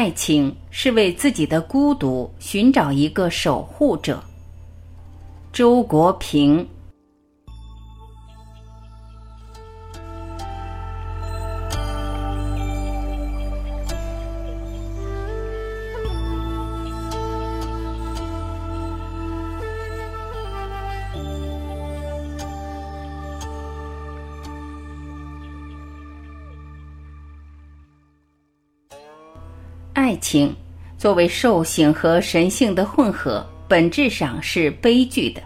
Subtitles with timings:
[0.00, 4.18] 爱情是为自己的孤独寻找一个守护者。
[5.52, 6.66] 周国平。
[30.10, 30.52] 爱情
[30.98, 35.40] 作为兽性和神性的混合，本质上是悲剧的。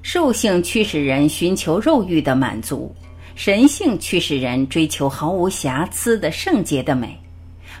[0.00, 2.90] 兽性驱使人寻求肉欲的满足，
[3.34, 7.20] 神性驱使人追求毫无瑕疵的圣洁的美，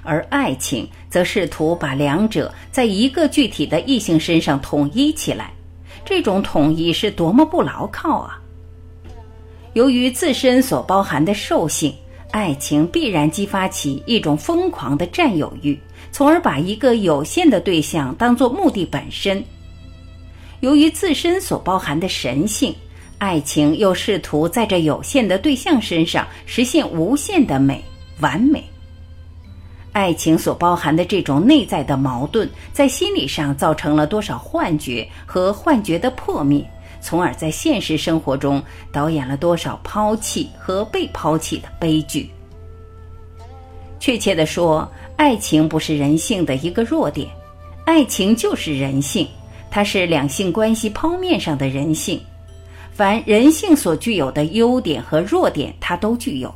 [0.02, 5.50] 而爱情则试图把两者在一个具体的异性身上统一起来。
[6.04, 8.38] 这种统一是多么不牢靠啊！
[9.72, 11.94] 由于自身所包含的兽性。
[12.34, 15.78] 爱情必然激发起一种疯狂的占有欲，
[16.10, 19.40] 从而把一个有限的对象当作目的本身。
[20.58, 22.74] 由于自身所包含的神性，
[23.18, 27.80] 爱情又试图在这有限的对象身上实现无限的美、
[28.18, 28.64] 完美。
[29.92, 36.68] 爱情所包含的这种内在的矛盾，在心理上造成了多少幻觉和幻觉的破灭？
[37.04, 42.30] 从而在现实生活中导演了多少抛弃和被抛弃的悲剧。
[44.00, 47.28] 确切地说，爱情不是人性的一个弱点，
[47.84, 49.28] 爱情就是人性，
[49.70, 52.18] 它是两性关系剖面上的人性。
[52.94, 56.52] 凡人性所具有的优点和弱点，它都具有。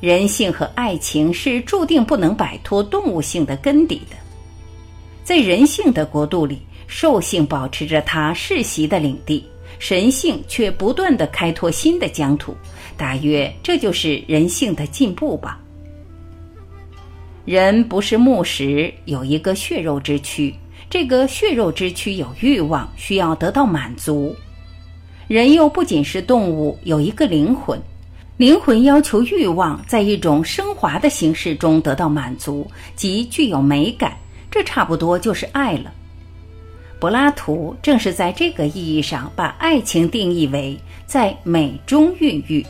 [0.00, 4.16] 人性和爱情是注定不能摆脱动物性的根底的，
[5.22, 6.62] 在人性的国度里。
[6.86, 9.44] 兽性保持着它世袭的领地，
[9.78, 12.56] 神性却不断的开拓新的疆土。
[12.96, 15.58] 大约这就是人性的进步吧。
[17.44, 20.54] 人不是木石，有一个血肉之躯，
[20.88, 24.36] 这个血肉之躯有欲望，需要得到满足。
[25.26, 27.80] 人又不仅是动物，有一个灵魂，
[28.36, 34.16] 灵魂要求欲望在一种升华的形式中得到满足，即具有美感。
[34.50, 35.92] 这差不多就是爱了。
[37.02, 42.64] 柏拉图正是在这个意义上把爱情定义为在美中孕育。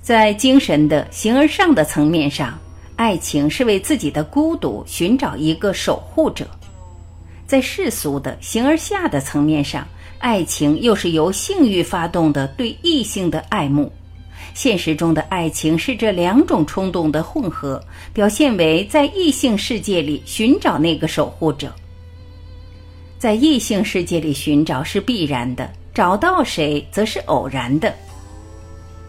[0.00, 2.56] 在精神的形而上的层面上，
[2.94, 6.46] 爱情是为自己的孤独寻找一个守护者；
[7.48, 9.84] 在世俗的形而下的层面上，
[10.20, 13.90] 爱情又是由性欲发动的对异性的爱慕。
[14.54, 17.82] 现实中的爱情是这两种冲动的混合，
[18.12, 21.74] 表现为在异性世界里寻找那个守护者。
[23.18, 27.94] 在异性世界里寻找是必然的，找到谁则是偶然的。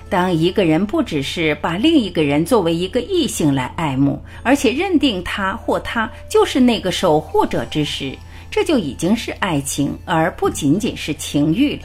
[0.10, 8.18] 当一个人不只是把另一个人作为一个异性来爱慕，而且认定他或她就是那个守护者之时，
[8.50, 11.82] 这就已经是爱情，而不仅仅是情欲了。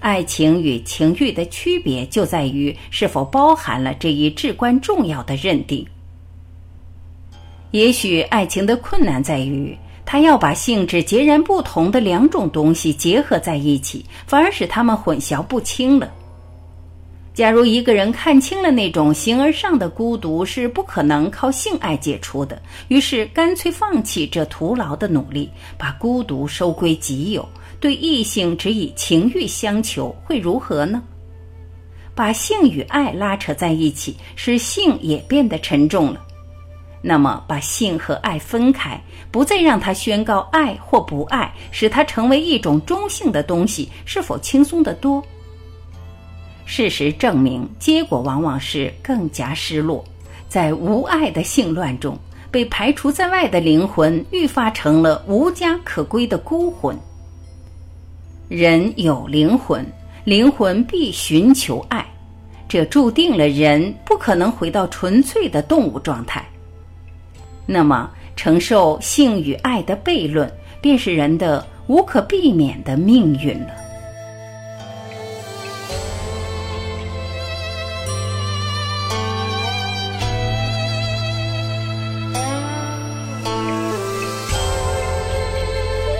[0.00, 5.86] 爱情与情欲的区别就在于是否包含了这一至关重要的认定。
[7.70, 9.74] 也许爱情的困难在于。
[10.10, 16.12] 他要把性质截然不同的两种东西结合在一起，反而使他们混淆不清了。
[17.32, 25.48] 假如一个人看清了那种形而上的孤独是不可能靠性爱解除的，于是干脆放弃这徒劳的努力，
[25.78, 27.48] 把孤独收归己有，
[27.78, 31.00] 对异性只以情欲相求，会如何呢？
[32.16, 36.20] 把性与爱拉扯在一起，使性也变得沉重了。
[37.02, 39.00] 那么，把性和爱分开，
[39.30, 45.22] 不再让它宣告爱或不爱，使它成为一种中性的东西，是否轻松得多？
[46.66, 50.04] 事实证明，结果往往是更加失落。
[50.46, 52.18] 在无爱的性乱中，
[52.50, 56.96] 被排除在外的灵魂愈发成了无家可归的孤魂。
[58.48, 59.86] 人有灵魂，
[60.24, 62.04] 灵魂必寻求爱，
[62.68, 66.44] 这注定了人不可能回到纯粹的动物状态。
[67.72, 73.68] 那么，承受性与爱的悖论，便是人的无可避免的命运了。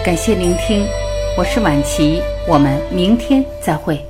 [0.05, 0.87] 感谢聆听，
[1.37, 4.10] 我是晚琪，我们明天再会。